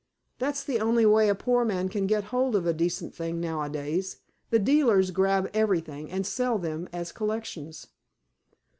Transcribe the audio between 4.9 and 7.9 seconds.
grab everything, and sell them as collections."